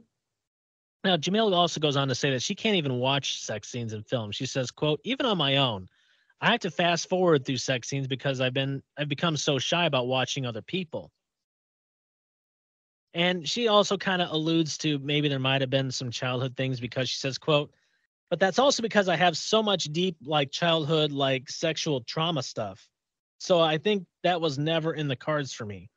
[1.03, 4.03] Now, Jameela also goes on to say that she can't even watch sex scenes in
[4.03, 4.35] films.
[4.37, 5.87] She says, quote, even on my own,
[6.41, 9.85] I have to fast forward through sex scenes because I've been I've become so shy
[9.85, 11.11] about watching other people.
[13.15, 16.81] And she also kind of alludes to maybe there might have been some childhood things
[16.81, 17.71] because she says, quote,
[18.29, 22.89] but that's also because I have so much deep like childhood like sexual trauma stuff.
[23.37, 25.89] So I think that was never in the cards for me.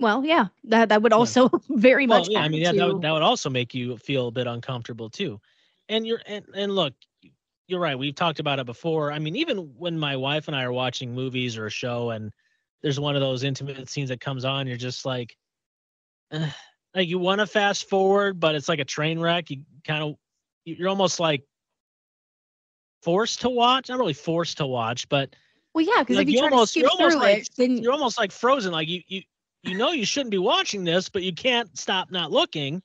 [0.00, 2.28] Well, yeah, that that would also very Well, much.
[2.30, 4.46] yeah, I mean, yeah, to, that would, that would also make you feel a bit
[4.46, 5.40] uncomfortable too.
[5.88, 6.92] And you're and, and look,
[7.68, 7.98] you're right.
[7.98, 9.12] We've talked about it before.
[9.12, 12.32] I mean, even when my wife and I are watching movies or a show, and
[12.82, 15.36] there's one of those intimate scenes that comes on, you're just like,
[16.32, 16.50] eh,
[16.94, 19.50] like you want to fast forward, but it's like a train wreck.
[19.50, 20.14] You kind of,
[20.64, 21.42] you're almost like
[23.02, 23.88] forced to watch.
[23.88, 25.34] Not really forced to watch, but
[25.74, 27.48] well, yeah, because like, if you, you try almost- to you're almost through like- it,
[27.56, 28.72] then you're almost like frozen.
[28.72, 29.22] Like you you
[29.62, 32.82] you know you shouldn't be watching this, but you can't stop not looking.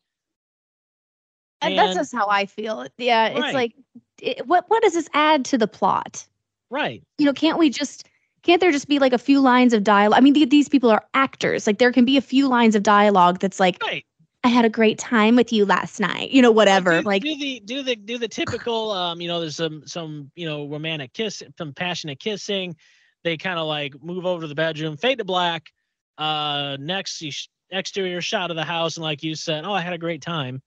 [1.61, 2.85] and that's just how I feel.
[2.97, 3.37] Yeah, Right.
[3.37, 3.73] it's like,
[4.21, 6.25] it, what what does this add to the plot?
[6.69, 7.03] Right.
[7.19, 8.07] you know, can't we just
[8.43, 10.17] can't there just be like a few lines of dialogue?
[10.17, 11.65] I mean, the, these people are actors.
[11.65, 14.05] Like there can be a few lines of dialogue that's like Right.
[14.45, 16.31] I had a great time with you last night.
[16.31, 16.99] You know, whatever.
[17.01, 20.29] do, like do the do the do the typical um you know there's some some
[20.35, 22.75] you know romantic kiss some passionate kissing
[23.23, 25.71] they kind of like move over to the bedroom fade to black
[26.17, 29.79] uh next you sh- exterior shot of the house and like you said oh i
[29.81, 30.61] had a great time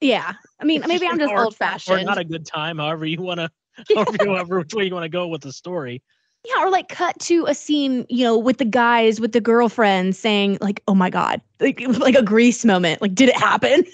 [0.00, 0.32] yeah.
[0.58, 2.06] I mean, maybe I'm just Or- old or fashioned.
[2.06, 3.50] not a good time however you want to
[3.94, 6.00] however, however which way you want to go with the story
[6.44, 10.16] Yeah, or like cut to a scene, you know, with the guys with the girlfriend
[10.16, 13.02] saying like, "Oh my god," like like a Grease moment.
[13.02, 13.84] Like, did it happen?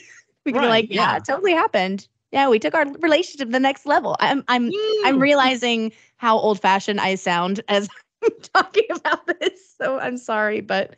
[0.45, 1.17] We can be like, yeah, yeah.
[1.17, 2.07] it totally happened.
[2.31, 4.17] Yeah, we took our relationship to the next level.
[4.21, 4.71] I'm I'm
[5.05, 7.89] I'm realizing how old fashioned I sound as
[8.23, 9.75] I'm talking about this.
[9.77, 10.95] So I'm sorry, but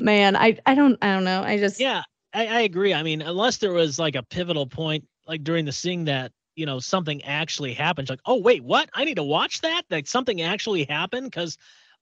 [0.00, 1.42] man, I I don't I don't know.
[1.42, 2.94] I just Yeah, I, I agree.
[2.94, 6.66] I mean, unless there was like a pivotal point, like during the scene that you
[6.66, 8.90] know something actually happened, like, oh wait, what?
[8.94, 9.82] I need to watch that.
[9.90, 11.30] Like something actually happened.
[11.30, 11.56] Because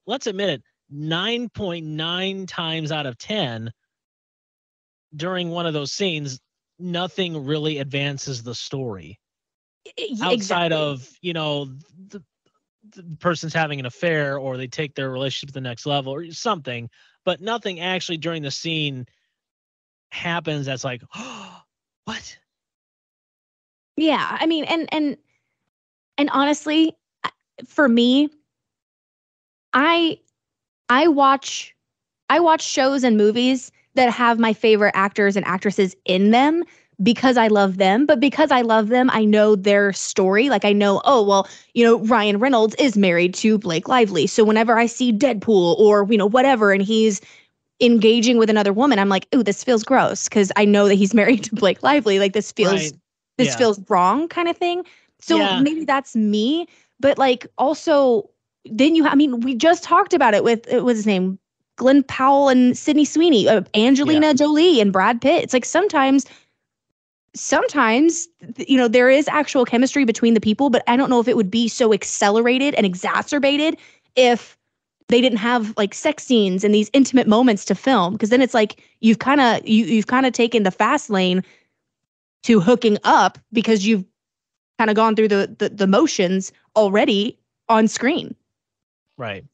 [0.07, 3.73] let's admit it, nine point nine times out of ten
[5.17, 6.39] during one of those scenes,
[6.79, 9.19] nothing really advances the story
[9.99, 11.67] y- outside of you know
[12.09, 12.23] the,
[12.91, 16.31] the person's having an affair or they take their relationship to the next level or
[16.31, 16.89] something
[17.25, 19.07] but nothing actually during the scene
[20.11, 21.61] happens that's like oh
[22.05, 22.39] what
[23.99, 25.17] Yeah, I mean, and and
[26.19, 26.97] and honestly,
[27.67, 28.31] for me,
[29.73, 30.21] I
[30.89, 31.75] I watch
[32.31, 36.63] I watch shows and movies that have my favorite actors and actresses in them
[37.03, 40.49] because I love them, but because I love them, I know their story.
[40.49, 44.29] Like I know, oh, well, you know, Ryan Reynolds is married to Blake Lively.
[44.29, 47.21] So whenever I see Deadpool or, you know, whatever and he's
[47.81, 51.15] engaging with another woman, I'm like, ooh, this feels gross because I know that he's
[51.21, 52.21] married to Blake Lively.
[52.21, 52.93] Like this feels.
[53.39, 53.57] This Yeah.
[53.57, 54.85] feels wrong kind of thing.
[55.21, 55.61] So Yeah.
[55.61, 56.67] maybe that's me,
[57.01, 58.29] but like also
[58.67, 61.39] then you ha- I mean we just talked about it with it was his name
[61.77, 65.43] Glen Powell and Sydney Sweeney, uh, Angelina Jolie and Brad Pitt.
[65.45, 66.27] It's like sometimes
[67.35, 71.29] sometimes you know there is actual chemistry between the people, but I don't know if
[71.29, 73.77] it would be so accelerated and exacerbated
[74.17, 74.57] if
[75.09, 78.55] they didn't have like sex scenes and these intimate moments to film because then it's
[78.55, 81.43] like you've kind of you, you've kind of taken the fast lane
[82.45, 84.05] to hooking up because you've
[84.79, 88.35] kind of gone through the, the the motions already on screen.
[89.17, 89.45] right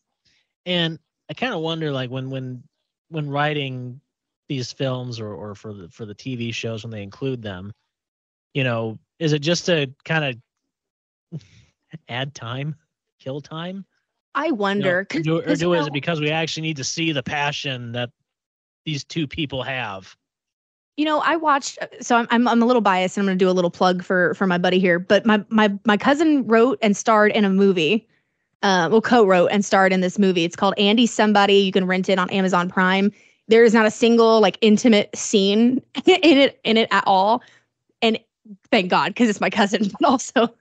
[0.67, 0.99] and
[1.31, 2.63] i kind of wonder like when when
[3.09, 4.01] when writing
[4.49, 7.73] these films or or for the for the tv shows when they include them
[8.53, 10.25] you know is it just to kind
[11.33, 11.41] of
[12.09, 12.75] add time
[13.19, 13.85] kill time
[14.37, 14.99] I You know, wonder.
[14.99, 17.23] or 'cause- do, or you do is it because we actually need to see the
[17.23, 18.11] passion that
[18.85, 20.15] these two people have?
[20.97, 21.79] You know, I watched.
[22.01, 24.03] So I'm I'm, I'm a little biased, and I'm going to do a little plug
[24.03, 24.99] for for my buddy here.
[24.99, 28.07] But my my my cousin wrote and starred in a movie.
[28.63, 30.45] Uh, well, co-wrote and starred in this movie.
[30.45, 31.57] It's called Andy Somebody.
[31.57, 33.13] You can rent it on Amazon Prime.
[33.47, 37.43] There is not a single like intimate scene in it in it at all,
[38.01, 38.19] and
[38.71, 39.91] thank God because it's my cousin.
[40.01, 40.55] But also,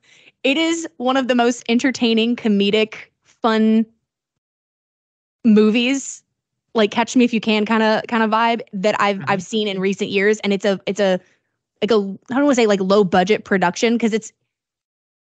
[0.43, 3.86] it is one of the most entertaining, comedic, fun
[5.46, 6.22] movies
[6.75, 9.25] like catch me if you can kind of kind of vibe that I've Mhm.
[9.27, 11.19] I've seen in recent years and it's a it's a
[11.81, 14.31] like a I don't want to say like low budget production because it's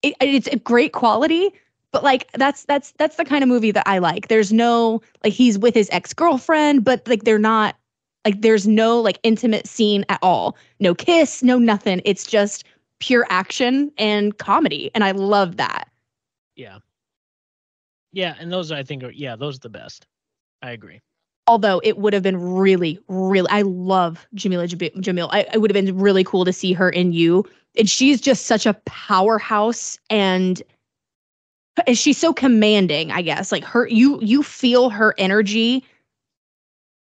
[0.02, 1.50] it, it's a great quality
[1.92, 5.33] but like that's that's that's the kind of movie that I like there's no like
[5.33, 7.76] he's with his ex-girlfriend but like they're not
[8.24, 12.64] like there's no like intimate scene at all no kiss no nothing it's just
[13.00, 15.90] pure action and comedy and I love that
[16.57, 16.78] Yeah.
[18.12, 20.07] Yeah, and those I think are yeah, those are the best.
[20.62, 21.00] I agree.
[21.46, 25.28] Although it would have been really, really, I love Jameela Jamil.
[25.30, 27.44] I, it would have been really cool to see her in you.
[27.76, 30.62] And she's just such a powerhouse and
[31.92, 33.52] she's so commanding, I guess.
[33.52, 35.85] Like her, you you feel her energy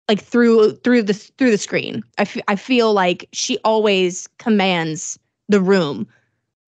[0.08, 2.04] like through through the through the screen.
[2.17, 6.08] I I feel like she always commands the room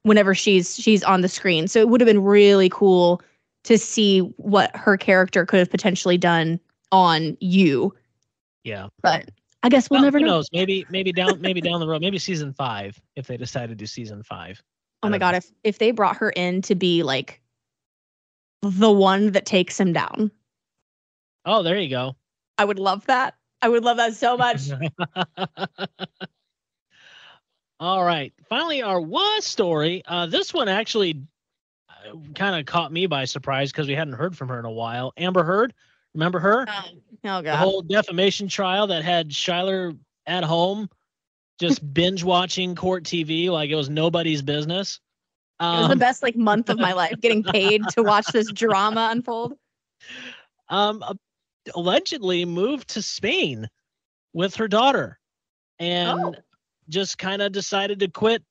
[0.03, 1.67] whenever she's she's on the screen.
[1.67, 3.21] So it would have been really cool
[3.63, 6.59] to see what her character could have potentially done
[6.93, 7.93] on you.
[8.63, 8.88] Yeah.
[9.01, 9.29] But
[9.63, 10.32] I guess we'll Well, never who know.
[10.36, 10.47] knows?
[10.53, 13.86] Maybe maybe down maybe down the road, maybe season five if they decide to do
[13.86, 14.62] season five.
[15.01, 15.38] Oh my don't god, know.
[15.39, 17.41] if if they brought her in to be like
[18.62, 20.32] the one that takes him down,
[21.45, 22.15] Oh, there you go.
[22.58, 23.36] I would love that.
[23.62, 24.69] I would love that so much.
[27.79, 28.32] All right.
[28.47, 30.03] Finally, our was story.
[30.06, 31.21] Uh, this one actually
[32.36, 35.12] kind of caught me by surprise because we hadn't heard from her in a while.
[35.17, 35.73] Amber Heard,
[36.13, 36.65] remember her?
[37.26, 37.56] oh the god.
[37.58, 39.97] whole defamation trial that had Shyler
[40.28, 40.89] at home
[41.60, 44.99] just binge watching court TV like it was nobody's business.
[45.60, 48.52] it was the Um, best like month of my life getting paid to watch this
[48.52, 49.54] drama unfold.
[50.69, 51.04] um,
[51.76, 53.67] allegedly moved to Spain
[54.34, 55.19] with her daughter.
[55.80, 56.36] and Oh.
[56.89, 58.43] just kind of decided to quit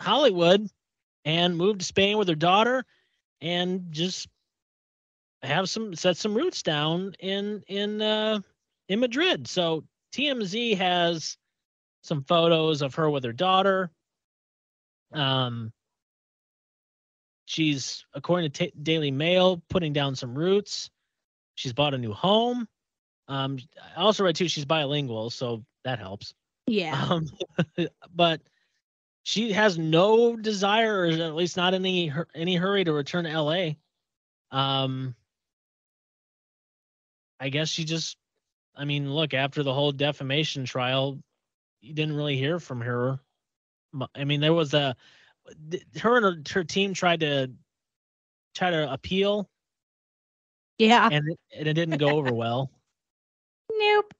[0.00, 0.68] Hollywood
[1.24, 2.84] and move to Spain with her daughter
[3.40, 4.28] and just
[5.42, 8.40] have some set some roots down in in uh
[8.88, 9.46] in Madrid.
[9.46, 11.36] So TMZ has
[12.02, 13.90] some photos of her with her daughter.
[15.12, 15.72] Um
[17.44, 20.90] she's according to Ta Daily Mail putting down some roots.
[21.54, 22.66] She's bought a new home.
[23.28, 23.58] Um
[23.96, 26.34] I also read too she's bilingual, so that helps.
[26.66, 27.06] Yeah.
[27.10, 27.26] Um,
[28.14, 28.40] but
[29.22, 33.72] she has no desire, or at least not any any hurry to return to LA.
[34.50, 35.14] Um,
[37.40, 38.16] I guess she just,
[38.76, 41.18] I mean, look after the whole defamation trial,
[41.80, 43.20] you didn't really hear from her.
[44.14, 44.96] I mean, there was a,
[46.00, 47.50] her and her, her team tried to
[48.54, 49.48] try to appeal,
[50.78, 51.08] yeah.
[51.10, 52.70] and it, and it didn't go over well.
[53.72, 54.12] Nope.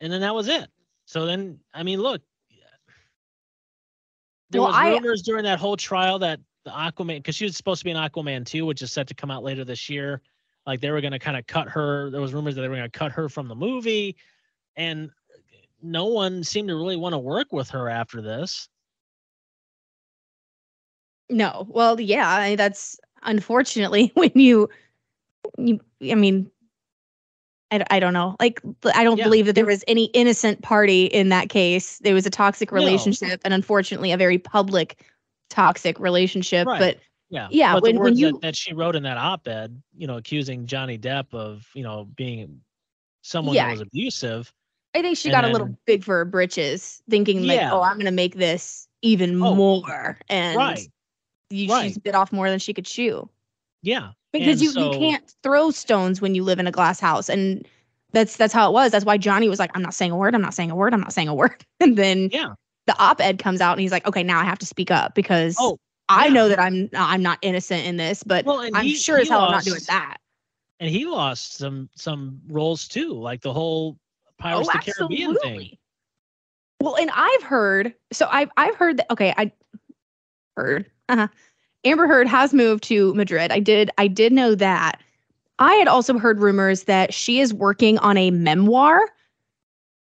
[0.00, 0.68] and then that was it.
[1.06, 2.20] So then, I mean, look,
[4.50, 7.56] there Well, was I- rumors during that whole trial that the Aquaman, because she was
[7.56, 10.20] supposed to be in Aquaman 2, which is set to come out later this year.
[10.68, 12.10] Like they were going to kind of cut her.
[12.10, 14.16] There was rumors that they were going to cut her from the movie,
[14.76, 15.10] and
[15.82, 18.68] no one seemed to really want to work with her after this.
[21.30, 21.66] No.
[21.70, 24.68] Well, yeah, I- that's unfortunately when you,
[25.56, 26.50] you I mean,
[27.70, 28.36] I, I don't know.
[28.38, 28.60] Like,
[28.94, 29.24] I don't Yeah.
[29.24, 31.98] believe that there was any innocent party in that case.
[32.00, 32.76] There was a toxic No.
[32.76, 35.02] relationship and unfortunately a very public
[35.48, 36.66] toxic relationship.
[36.66, 36.78] Right.
[36.78, 36.98] But
[37.30, 39.82] Yeah, Yeah, But when- the when words you- that, that she wrote in that op-ed,
[39.96, 42.60] you know, accusing Johnny Depp of, you know, being
[43.22, 43.66] someone Yeah.
[43.66, 44.52] that was abusive.
[44.94, 47.72] I think she got a little big for her britches, thinking like, Yeah.
[47.72, 50.18] oh, I'm going to make this even Oh, more.
[50.30, 50.80] And right.
[51.50, 53.28] you, she's bit off more than she could chew.
[53.82, 56.98] Yeah, because And you, so- you can't throw stones when you live in a glass
[56.98, 57.66] house and
[58.12, 60.34] that's that's how it was that's why johnny was like i'm not saying a word
[60.34, 62.54] i'm not saying a word i'm not saying a word and then yeah.
[62.86, 65.54] the op-ed comes out and he's like okay now i have to speak up because
[65.60, 65.76] Oh,
[66.08, 69.22] i know that i'm i'm not innocent in this but Well, i'm he- sure he
[69.22, 70.18] as hell i'm not doing that.
[70.80, 73.98] And he lost some some roles too, like the whole
[74.38, 75.76] Pirates of the Caribbean thing.
[76.80, 79.50] well and i've heard so i've i've heard that okay i
[80.56, 81.26] heard uh-huh.
[81.84, 83.50] amber heard has moved to madrid.
[83.50, 85.00] I did i did know that.
[85.60, 89.00] I had also heard rumors that she is working on a memoir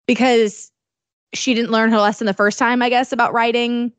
[0.07, 0.71] because
[1.35, 3.93] she didn't learn her lesson the first time i guess about writing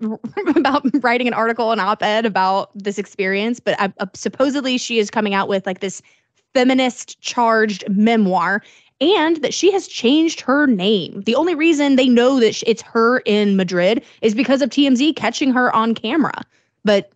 [0.56, 5.10] about writing an article an op-ed about this experience but I, uh, supposedly she is
[5.10, 6.02] coming out with like this
[6.54, 8.62] feminist charged memoir
[9.00, 11.22] and that she has changed her name.
[11.24, 15.52] The only reason they know that it's her in Madrid is because of TMZ catching
[15.52, 16.34] her on camera.
[16.84, 17.10] But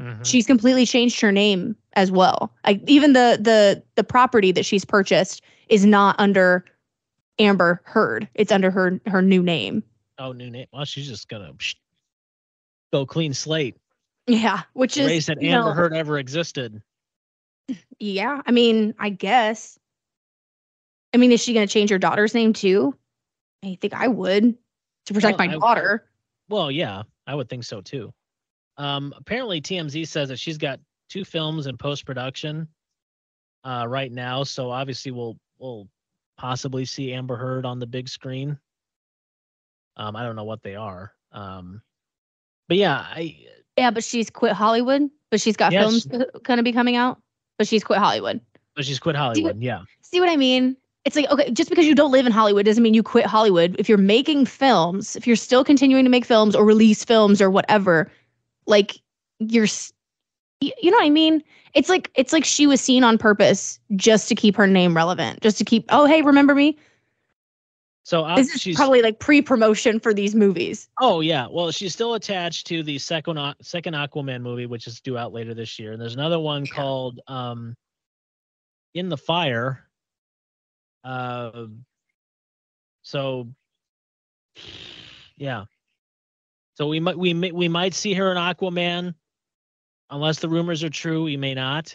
[0.00, 0.24] Mhm.
[0.24, 2.52] she's completely changed her name as well.
[2.64, 6.64] Like even the the the property that she's purchased is not under
[7.38, 8.28] Amber Heard.
[8.34, 9.82] It's under her her new name.
[10.18, 10.66] Oh, new name.
[10.72, 11.76] Well, she's just gonna psh,
[12.92, 13.76] go clean slate.
[14.26, 16.82] Yeah, which is Erase that Amber know, Heard ever existed.
[17.98, 19.78] Yeah, I mean, I guess.
[21.14, 22.94] I mean, is she going to change her daughter's name too?
[23.64, 24.54] I think I would
[25.06, 26.10] to protect Well, my I- daughter.
[26.50, 28.12] Well, yeah, I would think so too.
[28.76, 32.68] Um, apparently, TMZ says that she's got two films in post production
[33.64, 35.88] uh, right now, so obviously we'll we'll
[36.36, 38.58] possibly see Amber Heard on the big screen.
[39.98, 41.12] Um, I don't know what they are.
[41.32, 41.82] Um,
[42.68, 43.36] but yeah, I
[43.76, 45.10] Yeah, but she's quit Hollywood.
[45.30, 45.82] But she's got Yes.
[45.82, 46.06] films
[46.42, 47.20] going to be coming out.
[47.58, 48.40] But she's quit Hollywood.
[48.76, 49.60] but she's quit Hollywood.
[49.60, 50.76] Yeah, See what I mean?
[51.04, 53.74] It's like okay, just because you don't live in Hollywood doesn't mean you quit Hollywood.
[53.78, 57.50] If you're making films, if you're still continuing to make films or release films or
[57.50, 58.10] whatever,
[58.66, 59.00] like
[59.38, 59.66] you're,
[60.60, 61.42] you know what I mean?
[61.74, 65.40] It's like it's like she was seen on purpose just to keep her name relevant,
[65.40, 65.84] just to keep.
[65.88, 66.76] Oh, hey, remember me?
[68.08, 70.88] So uh, This is she's probably like pre-promotion for these movies.
[70.98, 75.18] Oh yeah, well she's still attached to the second second Aquaman movie, which is due
[75.18, 75.92] out later this year.
[75.92, 76.72] And there's another one Yeah.
[76.72, 77.76] called um,
[78.94, 79.84] In the Fire.
[81.04, 81.66] Uh,
[83.02, 83.48] so
[85.36, 85.66] yeah,
[86.76, 89.12] so we might we may, we might see her in Aquaman,
[90.08, 91.24] unless the rumors are true.
[91.24, 91.94] We may not,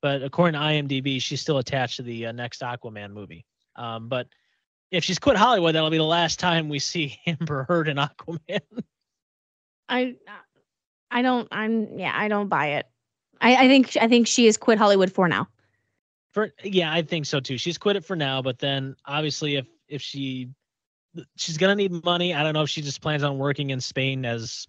[0.00, 3.44] but according to IMDb, she's still attached to the uh, next Aquaman movie.
[3.76, 4.28] Um, but
[4.90, 8.60] if she's quit Hollywood, that'll be the last time we see Amber Heard in Aquaman.
[9.88, 10.16] I,
[11.10, 11.48] I don't.
[11.52, 12.12] I'm yeah.
[12.14, 12.86] I don't buy it.
[13.40, 15.48] I, I think I think she has quit Hollywood for now.
[16.32, 17.58] For yeah, I think so too.
[17.58, 20.48] She's quit it for now, but then obviously if if she
[21.36, 22.34] she's gonna need money.
[22.34, 24.66] I don't know if she just plans on working in Spain as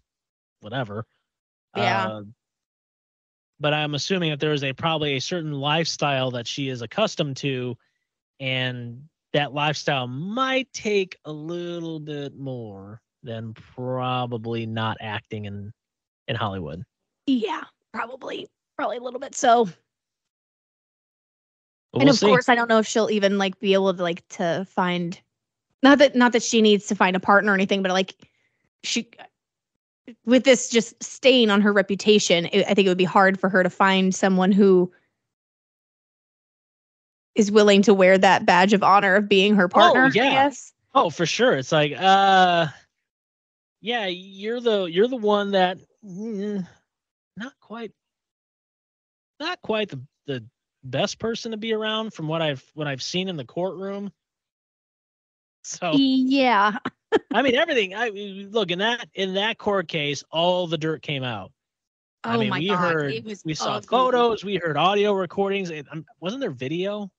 [0.59, 1.05] whatever.
[1.76, 2.07] Yeah.
[2.07, 2.22] Uh,
[3.59, 7.38] but I'm assuming that there is a probably a certain lifestyle that she is accustomed
[7.38, 7.78] to,
[8.39, 9.03] and
[9.36, 15.73] that lifestyle might take a little bit more than probably not acting in
[16.29, 16.83] in Hollywood.
[17.27, 17.63] Yeah,
[17.93, 19.36] probably, probably a little bit.
[19.36, 19.73] So, and
[21.93, 22.27] we'll of see.
[22.27, 25.19] course, I don't know if she'll even like be able to like to find.
[25.83, 28.15] Not that, not that she needs to find a partner or anything, but like
[28.83, 29.09] she,
[30.25, 33.49] with this just stain on her reputation, it, I think it would be hard for
[33.49, 34.93] her to find someone who
[37.36, 40.05] is willing to wear that badge of honor of being her partner.
[40.05, 40.29] I yeah.
[40.31, 40.73] guess.
[40.93, 41.53] Oh, for sure.
[41.55, 42.67] It's like, uh,
[43.81, 46.65] yeah, you're the you're the one that mm,
[47.38, 47.91] not quite,
[49.39, 50.45] not quite the the
[50.83, 54.11] best person to be around from what I've what I've seen in the courtroom.
[55.67, 56.77] So Yeah.
[57.33, 57.95] I mean, everything.
[57.95, 61.51] I look in that in that court case, all the dirt came out.
[62.23, 62.77] I oh mean, my we god.
[62.77, 63.88] heard, it was we saw ugly.
[63.88, 65.71] photos, we heard audio recordings.
[65.71, 67.09] It, um, wasn't there video?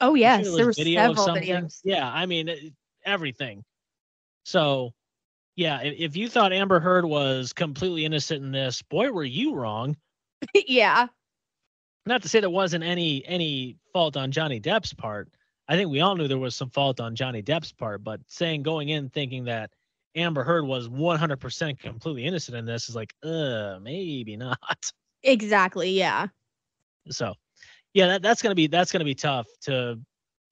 [0.00, 1.48] Oh I'm sure yes, there there were was video of several something.
[1.48, 1.80] videos.
[1.84, 2.72] Yeah, I mean it-
[3.04, 3.64] everything.
[4.44, 4.92] So,
[5.56, 9.54] yeah, if, if you thought Amber Heard was completely innocent in this, boy, were you
[9.54, 9.96] wrong.
[10.54, 11.08] yeah.
[12.06, 15.28] Not to say there wasn't any any fault on Johnny Depp's part.
[15.68, 18.62] I think we all knew there was some fault on Johnny Depp's part, but saying
[18.62, 19.70] going in thinking that
[20.14, 24.58] Amber Heard was 100% completely innocent in this is like, uh, maybe not.
[25.22, 25.90] Exactly.
[25.90, 26.28] Yeah.
[27.10, 27.34] So,
[27.94, 29.98] yeah, that, that's gonna be that's gonna be tough to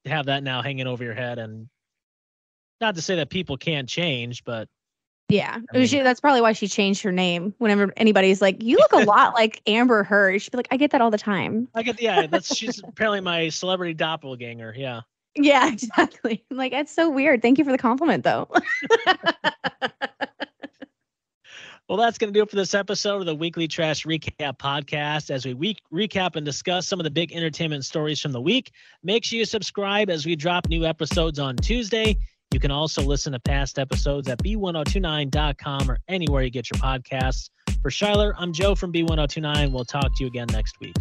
[0.04, 1.68] have that now hanging over your head, and
[2.80, 4.68] not to say that people can't change, but
[5.28, 5.58] Yeah.
[5.74, 7.54] I mean- she, that's probably why she changed her name.
[7.58, 10.90] Whenever anybody's like, "You look a lot like Amber Heard," she'd be like, "I get
[10.92, 14.74] that all the time." I get yeah, that's she's apparently my celebrity doppelganger.
[14.76, 15.00] Yeah.
[15.38, 16.42] Yeah, exactly.
[16.50, 17.42] I'm like, that's so weird.
[17.42, 18.48] Thank you for the compliment, though.
[21.88, 25.30] Well, that's going to do it for this episode of the Weekly Trash Recap Podcast.
[25.30, 28.72] As we week recap and discuss some of the big entertainment stories from the week,
[29.04, 32.16] make sure you subscribe as we drop new episodes on Tuesday.
[32.52, 37.50] You can also listen to past episodes at b1029.com or anywhere you get your podcasts.
[37.82, 39.70] For Shyler, I'm Joe from B1029.
[39.70, 40.96] We'll talk to you again next week.